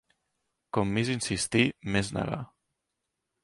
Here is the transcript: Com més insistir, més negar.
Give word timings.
Com 0.77 0.93
més 0.95 1.11
insistir, 1.17 1.63
més 1.97 2.13
negar. 2.19 2.43